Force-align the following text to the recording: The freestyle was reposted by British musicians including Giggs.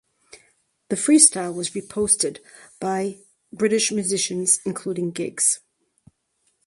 The 0.89 0.95
freestyle 0.95 1.53
was 1.53 1.69
reposted 1.75 2.39
by 2.79 3.19
British 3.53 3.91
musicians 3.91 4.59
including 4.65 5.11
Giggs. 5.11 5.59